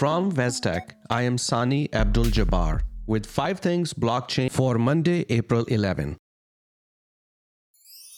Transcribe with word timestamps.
From 0.00 0.32
Vestec, 0.32 0.92
I 1.10 1.24
am 1.24 1.36
Sani 1.36 1.92
Abdul 1.92 2.32
Jabbar 2.36 2.80
with 3.06 3.26
5 3.26 3.58
Things 3.58 3.92
Blockchain 3.92 4.50
for 4.50 4.78
Monday, 4.78 5.26
April 5.28 5.64
11. 5.66 6.16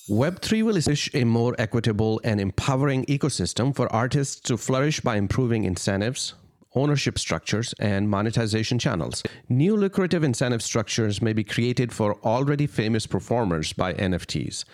Web3 0.08 0.62
will 0.62 0.76
establish 0.76 1.10
a 1.12 1.24
more 1.24 1.56
equitable 1.58 2.20
and 2.22 2.40
empowering 2.40 3.04
ecosystem 3.06 3.74
for 3.74 3.92
artists 3.92 4.40
to 4.42 4.56
flourish 4.56 5.00
by 5.00 5.16
improving 5.16 5.64
incentives, 5.64 6.34
ownership 6.76 7.18
structures, 7.18 7.74
and 7.80 8.08
monetization 8.08 8.78
channels. 8.78 9.24
New 9.48 9.76
lucrative 9.76 10.22
incentive 10.22 10.62
structures 10.62 11.20
may 11.20 11.32
be 11.32 11.42
created 11.42 11.92
for 11.92 12.14
already 12.22 12.68
famous 12.68 13.08
performers 13.08 13.72
by 13.72 13.92
NFTs. 13.94 14.64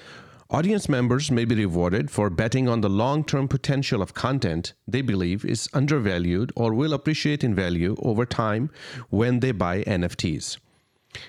Audience 0.51 0.89
members 0.89 1.31
may 1.31 1.45
be 1.45 1.55
rewarded 1.55 2.11
for 2.11 2.31
betting 2.31 2.71
on 2.71 2.81
the 2.81 2.89
long 2.89 3.23
term 3.23 3.49
potential 3.49 4.01
of 4.01 4.15
content 4.15 4.73
they 4.87 5.03
believe 5.03 5.45
is 5.45 5.69
undervalued 5.75 6.51
or 6.57 6.73
will 6.73 6.95
appreciate 6.95 7.45
in 7.45 7.55
value 7.55 7.95
over 7.99 8.25
time 8.25 8.71
when 9.11 9.41
they 9.41 9.53
buy 9.53 9.83
NFTs. 9.83 10.57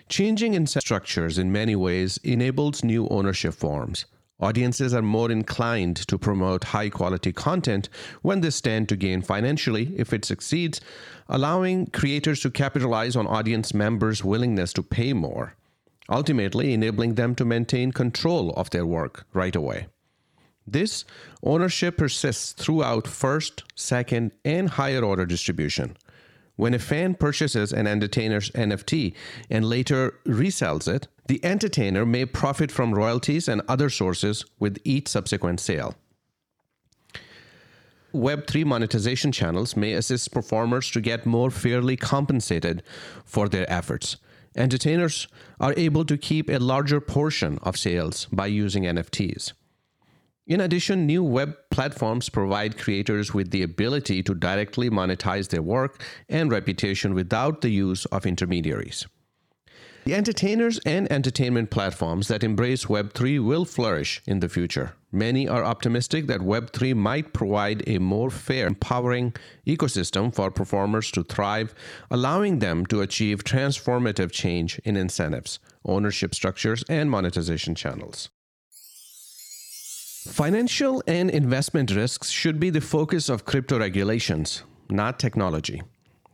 Changing 0.07 0.53
incentive 0.53 0.85
structures 0.85 1.37
in 1.37 1.51
many 1.51 1.75
ways 1.75 2.17
enables 2.23 2.81
new 2.81 3.09
ownership 3.09 3.53
forms. 3.53 4.05
Audiences 4.39 4.93
are 4.93 5.01
more 5.01 5.29
inclined 5.29 5.97
to 5.97 6.17
promote 6.17 6.63
high 6.63 6.87
quality 6.89 7.33
content 7.33 7.89
when 8.21 8.39
they 8.39 8.49
stand 8.49 8.87
to 8.87 8.95
gain 8.95 9.21
financially 9.21 9.93
if 9.97 10.13
it 10.13 10.23
succeeds, 10.23 10.79
allowing 11.27 11.87
creators 11.87 12.39
to 12.39 12.49
capitalize 12.49 13.17
on 13.17 13.27
audience 13.27 13.73
members' 13.73 14.23
willingness 14.23 14.71
to 14.71 14.81
pay 14.81 15.11
more, 15.11 15.57
ultimately 16.09 16.73
enabling 16.73 17.15
them 17.15 17.35
to 17.35 17.45
maintain 17.45 17.91
control 17.91 18.51
of 18.51 18.69
their 18.71 18.85
work 18.85 19.25
right 19.33 19.55
away. 19.55 19.87
This 20.67 21.05
ownership 21.43 21.97
persists 21.97 22.51
throughout 22.51 23.07
first, 23.07 23.63
second, 23.75 24.31
and 24.43 24.69
higher 24.69 25.03
order 25.03 25.25
distribution. 25.25 25.97
When 26.55 26.73
a 26.73 26.79
fan 26.79 27.15
purchases 27.15 27.71
an 27.71 27.87
entertainer's 27.87 28.51
NFT 28.51 29.13
and 29.49 29.65
later 29.65 30.15
resells 30.25 30.93
it, 30.93 31.07
the 31.27 31.43
entertainer 31.45 32.05
may 32.05 32.25
profit 32.25 32.71
from 32.71 32.93
royalties 32.93 33.47
and 33.47 33.61
other 33.67 33.89
sources 33.89 34.45
with 34.59 34.77
each 34.83 35.07
subsequent 35.07 35.59
sale. 35.59 35.95
Web3 38.13 38.65
monetization 38.65 39.31
channels 39.31 39.77
may 39.77 39.93
assist 39.93 40.31
performers 40.31 40.89
to 40.91 40.99
get 40.99 41.25
more 41.25 41.51
fairly 41.51 41.95
compensated 41.95 42.83
for 43.23 43.47
their 43.47 43.71
efforts. 43.71 44.17
Entertainers 44.55 45.27
are 45.59 45.73
able 45.77 46.05
to 46.05 46.17
keep 46.17 46.49
a 46.49 46.57
larger 46.57 46.99
portion 46.99 47.59
of 47.63 47.77
sales 47.77 48.27
by 48.31 48.47
using 48.47 48.83
NFTs. 48.83 49.53
In 50.47 50.61
addition, 50.61 51.05
new 51.05 51.23
web 51.23 51.55
platforms 51.69 52.27
provide 52.29 52.77
creators 52.77 53.33
with 53.35 53.51
the 53.51 53.61
ability 53.61 54.23
to 54.23 54.33
directly 54.33 54.89
monetize 54.89 55.49
their 55.49 55.61
work 55.61 56.03
and 56.27 56.51
reputation 56.51 57.13
without 57.13 57.61
the 57.61 57.69
use 57.69 58.05
of 58.05 58.25
intermediaries. 58.25 59.05
The 60.09 60.15
entertainers 60.15 60.79
and 60.87 61.11
entertainment 61.11 61.69
platforms 61.69 62.29
that 62.29 62.43
embrace 62.43 62.85
Web3 62.85 63.45
will 63.45 63.63
flourish 63.63 64.23
in 64.25 64.39
the 64.39 64.49
future. 64.49 64.93
Many 65.11 65.47
are 65.47 65.63
optimistic 65.63 66.25
that 66.25 66.39
Web3 66.39 66.95
might 66.95 67.31
provide 67.31 67.83
a 67.85 67.99
more 67.99 68.31
fair, 68.31 68.65
empowering 68.65 69.35
ecosystem 69.67 70.33
for 70.33 70.49
performers 70.49 71.11
to 71.11 71.23
thrive, 71.23 71.75
allowing 72.09 72.57
them 72.57 72.87
to 72.87 73.01
achieve 73.01 73.43
transformative 73.43 74.31
change 74.31 74.79
in 74.83 74.97
incentives, 74.97 75.59
ownership 75.85 76.33
structures, 76.33 76.83
and 76.89 77.11
monetization 77.11 77.75
channels. 77.75 78.29
Financial 80.25 81.03
and 81.05 81.29
investment 81.29 81.95
risks 81.95 82.31
should 82.31 82.59
be 82.59 82.71
the 82.71 82.81
focus 82.81 83.29
of 83.29 83.45
crypto 83.45 83.77
regulations, 83.77 84.63
not 84.89 85.19
technology. 85.19 85.83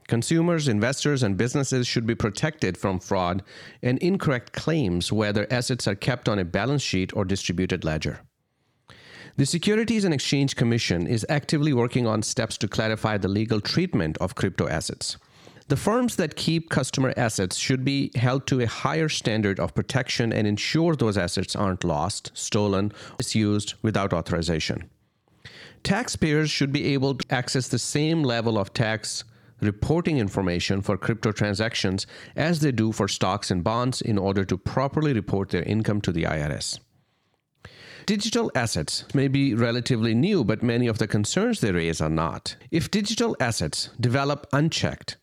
Consumers, 0.08 0.68
investors, 0.68 1.24
and 1.24 1.36
businesses 1.36 1.88
should 1.88 2.06
be 2.06 2.14
protected 2.14 2.78
from 2.78 3.00
fraud 3.00 3.42
and 3.82 3.98
incorrect 4.00 4.54
claims 4.54 5.12
whether 5.12 5.48
assets 5.52 5.88
are 5.88 5.96
kept 5.96 6.30
on 6.30 6.38
a 6.38 6.46
balance 6.46 6.84
sheet 6.84 7.16
or 7.16 7.26
distributed 7.26 7.84
ledger. 7.84 8.22
The 9.38 9.46
Securities 9.46 10.06
and 10.06 10.14
Exchange 10.14 10.56
Commission 10.56 11.08
is 11.08 11.26
actively 11.28 11.74
working 11.74 12.08
on 12.08 12.22
steps 12.22 12.58
to 12.60 12.68
clarify 12.68 13.18
the 13.18 13.28
legal 13.28 13.60
treatment 13.60 14.18
of 14.20 14.36
crypto 14.36 14.68
assets. 14.68 15.18
The 15.68 15.76
firms 15.76 16.16
that 16.18 16.36
keep 16.36 16.70
customer 16.70 17.12
assets 17.18 17.58
should 17.58 17.84
be 17.84 18.12
held 18.14 18.46
to 18.48 18.62
a 18.62 18.68
higher 18.68 19.10
standard 19.10 19.60
of 19.60 19.74
protection 19.74 20.32
and 20.32 20.48
ensure 20.48 20.96
those 20.96 21.18
assets 21.18 21.56
aren't 21.56 21.84
lost, 21.84 22.32
stolen, 22.36 22.94
misused 23.18 23.74
without 23.82 24.14
authorization. 24.14 24.90
Taxpayers 25.84 26.52
should 26.52 26.72
be 26.72 26.94
able 26.94 27.16
to 27.16 27.34
access 27.34 27.68
the 27.68 27.80
same 27.80 28.24
level 28.24 28.60
of 28.60 28.74
tax 28.74 29.24
reporting 29.62 30.18
information 30.18 30.82
for 30.82 30.98
crypto 30.98 31.32
transactions 31.32 32.06
as 32.36 32.60
they 32.60 32.72
do 32.72 32.92
for 32.92 33.08
stocks 33.08 33.52
and 33.52 33.64
bonds 33.64 34.02
in 34.02 34.18
order 34.18 34.46
to 34.46 34.58
properly 34.58 35.14
report 35.14 35.50
their 35.50 35.64
income 35.64 36.02
to 36.02 36.12
the 36.12 36.24
IRS. 36.24 36.80
Digital 38.06 38.52
assets 38.54 39.04
may 39.16 39.28
be 39.28 39.56
relatively 39.56 40.14
new, 40.14 40.44
but 40.44 40.62
many 40.62 40.86
of 40.86 41.00
the 41.00 41.08
concerns 41.08 41.60
they 41.60 41.72
raise 41.72 42.02
are 42.02 42.10
not. 42.10 42.56
If 42.70 42.92
digital 42.92 43.36
assets 43.40 43.90
develop 44.00 44.46
unchecked, 44.54 45.18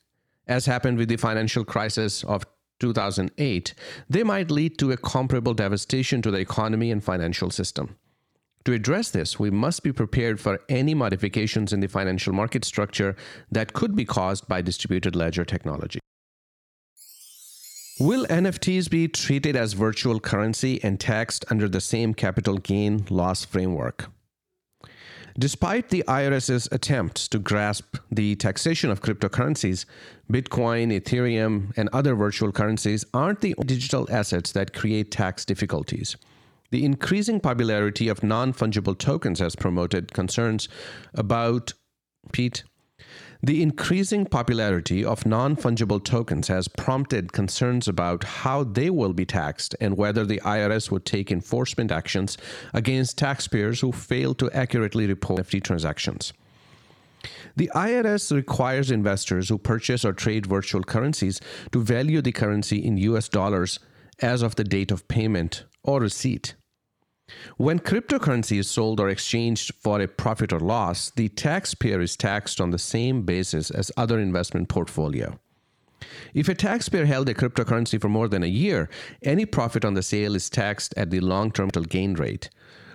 as 0.49 0.67
happened 0.67 0.99
with 0.99 1.09
the 1.09 1.17
financial 1.17 1.65
crisis 1.65 2.25
of 2.25 2.45
2008, 2.81 3.75
they 4.11 4.25
might 4.25 4.51
lead 4.51 4.79
to 4.79 4.91
a 4.91 4.97
comparable 4.97 5.55
devastation 5.55 6.21
to 6.23 6.33
the 6.33 6.39
economy 6.39 6.91
and 6.91 7.05
financial 7.05 7.51
system. 7.51 7.97
To 8.65 8.73
address 8.73 9.11
this, 9.11 9.39
we 9.39 9.51
must 9.51 9.83
be 9.83 9.93
prepared 9.93 10.39
for 10.39 10.61
any 10.69 10.95
modifications 10.95 11.73
in 11.73 11.81
the 11.81 11.89
financial 11.89 12.33
market 12.33 12.65
structure 12.65 13.17
that 13.51 13.73
could 13.73 13.97
be 13.97 14.05
caused 14.05 14.47
by 14.47 14.63
distributed 14.63 15.17
ledger 15.17 15.45
technology. 15.45 15.99
Will 17.99 18.25
NFTs 18.27 18.89
be 18.89 19.09
treated 19.09 19.55
as 19.57 19.75
virtual 19.75 20.19
currency 20.19 20.83
and 20.83 20.99
taxed 20.99 21.45
under 21.51 21.69
the 21.69 21.81
same 21.81 22.15
capital 22.15 22.59
gain 22.59 23.05
loss 23.11 23.45
framework? 23.45 24.11
Despite 25.39 25.89
the 25.89 26.05
IRS's 26.07 26.69
attempts 26.73 27.27
to 27.29 27.39
grasp 27.39 27.97
the 28.11 28.37
taxation 28.37 28.91
of 28.91 29.03
cryptocurrencies, 29.03 29.87
Bitcoin, 30.31 30.93
Ethereum, 30.93 31.73
and 31.77 31.89
other 31.93 32.15
virtual 32.15 32.53
currencies 32.53 33.05
aren't 33.15 33.41
the 33.41 33.55
digital 33.65 34.07
assets 34.11 34.53
that 34.53 34.75
create 34.75 35.11
tax 35.11 35.45
difficulties. 35.45 36.17
The 36.73 36.85
increasing 36.85 37.39
popularity 37.39 38.09
of 38.09 38.23
non 38.23 38.53
fungible 38.53 38.99
tokens 38.99 39.39
has 39.41 39.55
promoted 39.55 40.13
concerns 40.13 40.69
about 41.15 41.75
Pete 42.33 42.65
the 43.45 43.61
increasing 43.61 44.25
popularity 44.25 45.05
of 45.05 45.27
non 45.27 45.57
fungible 45.57 46.03
tokens 46.03 46.47
has 46.47 46.69
prompted 46.69 47.33
concerns 47.33 47.89
about 47.89 48.23
how 48.23 48.63
they 48.63 48.89
will 48.89 49.13
be 49.13 49.27
taxed 49.27 49.75
and 49.81 49.97
whether 49.97 50.25
the 50.25 50.41
IRS 50.45 50.93
would 50.93 51.05
take 51.05 51.33
enforcement 51.33 51.91
actions 51.91 52.39
against 52.73 53.19
taxpayers 53.19 53.81
who 53.81 53.91
fail 53.91 54.33
to 54.35 54.49
accurately 54.53 55.09
report 55.09 55.41
NFT 55.41 55.65
transactions. 55.65 56.33
The 57.57 57.71
IRS 57.75 58.33
requires 58.33 58.93
investors 58.93 59.49
who 59.49 59.59
purchase 59.59 60.05
or 60.05 60.13
trade 60.13 60.47
virtual 60.47 60.85
currencies 60.85 61.41
to 61.73 61.83
value 61.83 62.23
the 62.23 62.33
currency 62.33 62.79
in 62.79 62.97
US 62.99 63.29
dollars 63.29 63.81
as 64.21 64.43
of 64.43 64.55
the 64.55 64.65
date 64.65 64.93
of 64.93 65.09
payment 65.09 65.65
or 65.83 66.01
receipt. 66.01 66.55
When 67.57 67.79
cryptocurrency 67.79 68.59
is 68.59 68.71
sold 68.71 68.99
or 69.01 69.09
exchanged 69.09 69.73
for 69.81 70.01
a 70.01 70.09
profit 70.09 70.53
or 70.53 70.61
loss, 70.61 71.11
the 71.11 71.29
taxpayer 71.29 72.01
is 72.01 72.17
taxed 72.17 72.61
on 72.61 72.71
the 72.71 72.79
same 72.79 73.23
basis 73.23 73.71
as 73.71 73.93
other 73.97 74.19
investment 74.19 74.69
portfolio. 74.69 75.39
If 76.35 76.49
a 76.49 76.55
taxpayer 76.55 77.05
held 77.05 77.29
a 77.29 77.35
cryptocurrency 77.35 78.01
for 78.01 78.09
more 78.09 78.29
than 78.29 78.43
a 78.43 78.49
year, 78.49 78.89
any 79.23 79.47
profit 79.47 79.85
on 79.85 79.95
the 79.95 80.03
sale 80.03 80.35
is 80.35 80.51
taxed 80.51 80.95
at 80.97 81.11
the 81.11 81.21
long-term 81.21 81.69
capital 81.69 81.85
gain 81.85 82.15
rate. 82.15 82.51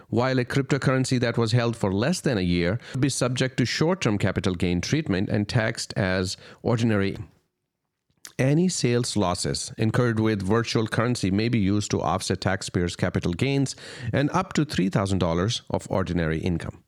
While 0.10 0.40
a 0.40 0.46
cryptocurrency 0.46 1.20
that 1.20 1.38
was 1.38 1.52
held 1.52 1.76
for 1.76 1.92
less 1.92 2.22
than 2.22 2.38
a 2.38 2.42
year 2.42 2.80
would 2.94 3.02
be 3.02 3.10
subject 3.10 3.58
to 3.58 3.66
short-term 3.66 4.18
capital 4.18 4.56
gain 4.56 4.82
treatment 4.82 5.30
and 5.30 5.48
taxed 5.48 5.94
as 5.98 6.38
ordinary 6.62 7.18
any 8.40 8.70
sales 8.70 9.18
losses 9.18 9.72
incurred 9.78 10.20
with 10.20 10.42
virtual 10.42 10.88
currency 10.88 11.32
may 11.32 11.50
be 11.50 11.60
used 11.60 11.92
to 11.92 12.02
offset 12.02 12.42
taxpayers' 12.42 12.96
capital 12.96 13.34
gains 13.34 13.76
and 14.14 14.30
up 14.32 14.54
to 14.54 14.66
$3,000 14.66 15.62
of 15.70 15.88
ordinary 15.90 16.40
income. 16.40 16.84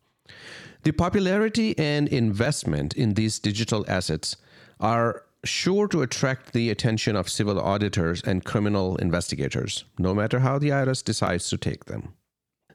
The 0.84 0.92
popularity 0.92 1.78
and 1.78 2.08
investment 2.08 2.94
in 2.94 3.16
these 3.16 3.40
digital 3.40 3.84
assets 3.88 4.38
are 4.80 5.24
sure 5.44 5.88
to 5.88 6.02
attract 6.02 6.54
the 6.54 6.70
attention 6.70 7.16
of 7.16 7.30
civil 7.30 7.60
auditors 7.60 8.22
and 8.24 8.46
criminal 8.46 8.96
investigators, 8.98 9.86
no 9.98 10.14
matter 10.14 10.40
how 10.40 10.60
the 10.60 10.70
IRS 10.70 11.04
decides 11.04 11.50
to 11.50 11.58
take 11.58 11.86
them. 11.86 12.14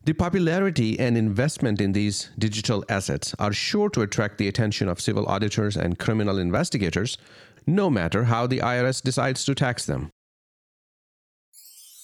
The 0.05 0.13
popularity 0.13 0.99
and 1.01 1.17
investment 1.17 1.81
in 1.81 1.93
these 1.93 2.29
digital 2.39 2.85
assets 2.91 3.35
are 3.39 3.55
sure 3.55 3.89
to 3.91 4.03
attract 4.03 4.37
the 4.37 4.49
attention 4.49 4.87
of 4.87 5.01
civil 5.01 5.25
auditors 5.27 5.79
and 5.79 5.99
criminal 5.99 6.39
investigators, 6.39 7.17
no 7.67 7.91
matter 7.91 8.25
how 8.25 8.47
the 8.47 8.59
IRS 8.59 9.03
decides 9.03 9.45
to 9.45 9.55
tax 9.55 9.87
them. 9.87 10.11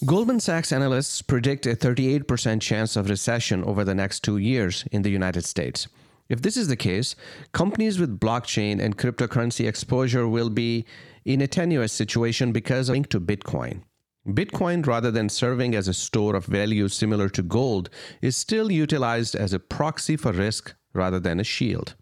Goldman 0.06 0.40
Sachs 0.40 0.72
analysts 0.72 1.20
predict 1.20 1.66
a 1.66 1.76
38% 1.76 2.62
chance 2.62 2.96
of 2.96 3.10
recession 3.10 3.62
over 3.64 3.84
the 3.84 3.94
next 3.94 4.20
two 4.20 4.38
years 4.38 4.84
in 4.90 5.02
the 5.02 5.10
United 5.10 5.44
States. 5.44 5.88
If 6.30 6.40
this 6.40 6.56
is 6.56 6.68
the 6.68 6.76
case, 6.76 7.16
companies 7.52 7.98
with 7.98 8.18
blockchain 8.20 8.80
and 8.80 8.96
cryptocurrency 8.96 9.68
exposure 9.68 10.26
will 10.26 10.48
be 10.48 10.86
in 11.24 11.42
a 11.42 11.46
tenuous 11.46 11.92
situation 11.92 12.52
because 12.52 12.88
of 12.88 12.94
linked 12.94 13.10
to 13.10 13.20
Bitcoin. 13.20 13.82
Bitcoin, 14.26 14.86
rather 14.86 15.10
than 15.10 15.28
serving 15.28 15.74
as 15.74 15.88
a 15.88 15.94
store 15.94 16.36
of 16.36 16.46
value 16.46 16.88
similar 16.88 17.28
to 17.28 17.42
gold, 17.42 17.90
is 18.22 18.36
still 18.36 18.70
utilized 18.70 19.34
as 19.34 19.52
a 19.52 19.58
proxy 19.58 20.16
for 20.16 20.32
risk 20.32 20.74
rather 20.94 21.18
than 21.18 21.40
a 21.40 21.44
shield. 21.44 21.94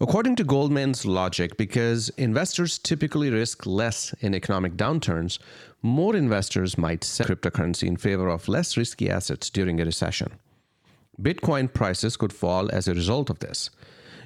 According 0.00 0.36
to 0.36 0.44
Goldman's 0.44 1.06
logic, 1.06 1.56
because 1.56 2.08
investors 2.10 2.78
typically 2.78 3.30
risk 3.30 3.64
less 3.66 4.12
in 4.20 4.34
economic 4.34 4.76
downturns, 4.76 5.38
more 5.82 6.16
investors 6.16 6.76
might 6.76 7.04
sell 7.04 7.26
cryptocurrency 7.26 7.86
in 7.86 7.96
favor 7.96 8.28
of 8.28 8.48
less 8.48 8.76
risky 8.76 9.08
assets 9.08 9.50
during 9.50 9.80
a 9.80 9.84
recession. 9.84 10.32
Bitcoin 11.20 11.72
prices 11.72 12.16
could 12.16 12.32
fall 12.32 12.70
as 12.72 12.88
a 12.88 12.94
result 12.94 13.30
of 13.30 13.38
this. 13.38 13.70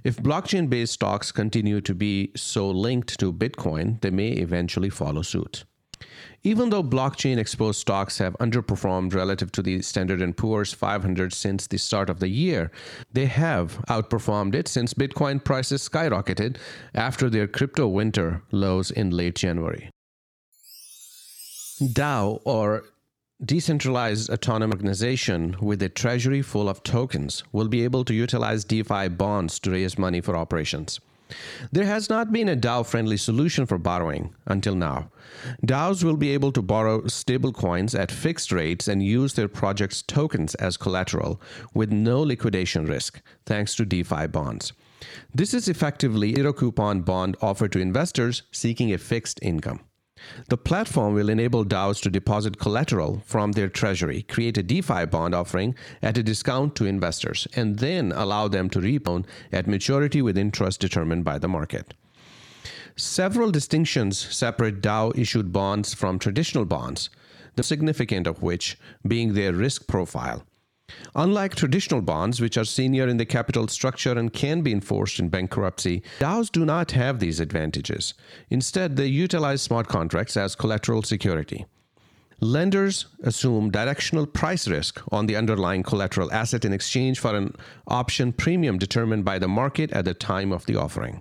If 0.05 0.17
blockchain 0.17 0.71
based 0.71 0.95
stocks 0.95 1.33
continue 1.33 1.81
to 1.83 1.95
be 1.95 2.31
so 2.37 2.71
linked 2.71 3.19
to 3.21 3.33
Bitcoin, 3.33 4.01
they 4.01 4.11
may 4.11 4.29
eventually 4.31 4.91
follow 4.91 5.23
suit. 5.23 5.65
Even 6.43 6.71
though 6.71 6.83
blockchain 6.83 7.39
exposed 7.39 7.81
stocks 7.81 8.19
have 8.19 8.37
underperformed 8.39 9.15
relative 9.15 9.51
to 9.53 9.63
the 9.63 9.83
Standard 9.83 10.37
& 10.37 10.39
Poor's 10.39 10.73
500 10.73 11.33
since 11.33 11.67
the 11.67 11.79
start 11.79 12.09
of 12.09 12.21
the 12.21 12.29
year, 12.29 12.71
they 13.13 13.27
have 13.27 13.85
outperformed 13.89 14.55
it 14.55 14.69
since 14.69 14.95
Bitcoin 14.95 15.43
prices 15.43 15.89
skyrocketed 15.89 16.57
after 16.95 17.29
their 17.29 17.49
crypto 17.49 17.89
winter 17.89 18.43
lows 18.53 18.91
in 18.91 19.11
late 19.11 19.35
January. 19.35 19.91
DAO 21.81 22.41
or 22.45 22.85
decentralized 23.45 24.31
autonomous 24.31 24.75
organization 24.75 25.57
with 25.61 25.81
a 25.83 25.89
treasury 25.89 26.43
full 26.43 26.69
of 26.69 26.83
tokens 26.83 27.45
will 27.53 27.69
be 27.69 27.85
able 27.85 28.05
to 28.05 28.15
utilize 28.15 28.65
DeFi 28.65 29.09
bonds 29.09 29.61
to 29.61 29.71
raise 29.71 29.97
money 29.97 30.21
for 30.21 30.37
operations. 30.37 30.99
There 31.73 31.85
has 31.85 32.09
not 32.09 32.33
been 32.33 32.49
a 32.49 32.57
DAO 32.57 32.87
friendly 32.87 33.17
solution 33.17 33.67
for 33.67 33.79
borrowing 33.79 34.35
until 34.47 34.75
now. 34.75 35.11
DAOs 35.65 36.03
will 36.03 36.17
be 36.17 36.31
able 36.31 36.53
to 36.53 36.63
borrow 36.63 37.03
stablecoins 37.03 37.99
at 37.99 38.11
fixed 38.11 38.53
rates 38.53 38.89
and 38.89 39.03
use 39.03 39.35
their 39.35 39.49
project's 39.49 40.03
tokens 40.03 40.55
as 40.57 40.77
collateral 40.77 41.41
with 41.75 41.93
no 41.93 42.21
liquidation 42.21 42.87
risk, 42.87 43.21
thanks 43.47 43.75
to 43.77 43.85
DeFi 43.85 44.27
bonds. 44.29 44.73
This 45.35 45.55
is 45.55 45.69
effectively 45.69 46.33
a 46.33 46.37
zero 46.37 46.53
coupon 46.53 47.03
bond 47.03 47.37
offered 47.41 47.73
to 47.73 47.79
investors 47.79 48.43
seeking 48.51 48.93
a 48.93 48.99
fixed 48.99 49.39
income. 49.43 49.81
The 50.49 50.57
platform 50.57 51.15
will 51.15 51.29
enable 51.29 51.65
DAOs 51.65 52.01
to 52.03 52.11
deposit 52.11 52.59
collateral 52.59 53.23
from 53.25 53.53
their 53.53 53.69
treasury, 53.69 54.23
create 54.23 54.59
a 54.59 54.63
DeFi 54.63 55.07
bond 55.07 55.35
offering 55.35 55.75
at 56.03 56.19
a 56.19 56.23
discount 56.23 56.75
to 56.77 56.85
investors, 56.85 57.47
and 57.55 57.79
then 57.79 58.13
allow 58.13 58.49
them 58.49 58.71
to 58.71 58.81
repay 58.81 59.23
at 59.53 59.67
maturity 59.67 60.23
with 60.23 60.37
interest 60.37 60.81
determined 60.81 61.25
by 61.25 61.39
the 61.39 61.49
market. 61.49 61.95
Several 62.97 63.51
distinctions 63.51 64.19
separate 64.19 64.81
DAO 64.83 65.17
issued 65.17 65.53
bonds 65.53 65.95
from 65.95 66.19
traditional 66.19 66.65
bonds, 66.65 67.11
the 67.55 67.63
significant 67.63 68.27
of 68.27 68.43
which 68.43 68.77
being 69.07 69.35
their 69.35 69.53
risk 69.53 69.87
profile. 69.87 70.45
Unlike 71.15 71.55
traditional 71.55 72.01
bonds, 72.01 72.41
which 72.41 72.57
are 72.57 72.65
senior 72.65 73.09
in 73.09 73.17
the 73.17 73.27
capital 73.27 73.69
structure 73.69 74.19
and 74.19 74.33
can 74.33 74.63
be 74.63 74.73
enforced 74.73 75.19
in 75.19 75.29
bankruptcy, 75.29 76.03
DAOs 76.19 76.51
do 76.51 76.65
not 76.65 76.93
have 76.93 77.19
these 77.19 77.41
advantages. 77.41 78.15
Instead, 78.51 78.97
they 78.97 79.07
utilize 79.07 79.63
smart 79.63 79.89
contracts 79.89 80.37
as 80.37 80.55
collateral 80.55 81.03
security. 81.03 81.67
Lenders 82.41 83.07
assume 83.25 83.71
directional 83.71 84.25
price 84.25 84.69
risk 84.69 85.03
on 85.11 85.27
the 85.27 85.35
underlying 85.35 85.83
collateral 85.83 86.33
asset 86.33 86.65
in 86.65 86.73
exchange 86.73 87.19
for 87.19 87.35
an 87.35 87.55
option 87.89 88.33
premium 88.33 88.79
determined 88.79 89.25
by 89.25 89.41
the 89.41 89.49
market 89.49 89.91
at 89.91 90.05
the 90.05 90.15
time 90.15 90.53
of 90.53 90.65
the 90.67 90.77
offering. 90.77 91.21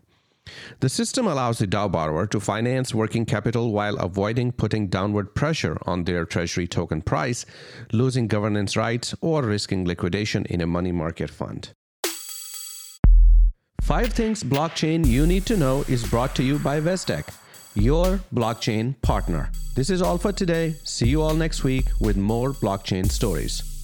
The 0.79 0.89
system 0.89 1.27
allows 1.27 1.59
the 1.59 1.67
DAO 1.67 1.91
borrower 1.91 2.27
to 2.27 2.39
finance 2.39 2.93
working 2.93 3.25
capital 3.25 3.71
while 3.71 3.97
avoiding 3.97 4.51
putting 4.51 4.87
downward 4.87 5.35
pressure 5.35 5.77
on 5.85 6.03
their 6.03 6.25
treasury 6.25 6.67
token 6.67 7.01
price, 7.01 7.45
losing 7.91 8.27
governance 8.27 8.75
rights, 8.77 9.15
or 9.21 9.43
risking 9.43 9.85
liquidation 9.85 10.45
in 10.45 10.61
a 10.61 10.67
money 10.67 10.91
market 10.91 11.29
fund. 11.29 11.69
Five 13.81 14.11
Things 14.11 14.43
Blockchain 14.43 15.05
You 15.05 15.25
Need 15.25 15.45
to 15.45 15.55
Know 15.55 15.85
is 15.87 16.05
brought 16.05 16.35
to 16.35 16.43
you 16.43 16.59
by 16.59 16.81
Vestec, 16.81 17.33
your 17.73 18.19
blockchain 18.33 19.01
partner. 19.01 19.49
This 19.75 19.89
is 19.89 20.01
all 20.01 20.17
for 20.17 20.33
today. 20.33 20.75
See 20.83 21.07
you 21.07 21.21
all 21.21 21.35
next 21.35 21.63
week 21.63 21.85
with 21.99 22.17
more 22.17 22.51
blockchain 22.51 23.09
stories. 23.09 23.76